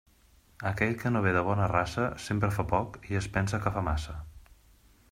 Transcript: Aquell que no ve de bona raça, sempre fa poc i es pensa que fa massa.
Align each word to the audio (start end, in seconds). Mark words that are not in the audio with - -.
Aquell 0.69 0.95
que 1.03 1.11
no 1.15 1.21
ve 1.25 1.33
de 1.35 1.43
bona 1.49 1.67
raça, 1.73 2.07
sempre 2.29 2.51
fa 2.57 2.67
poc 2.73 2.99
i 3.13 3.21
es 3.21 3.31
pensa 3.37 3.63
que 3.67 3.77
fa 3.79 3.87
massa. 3.91 4.19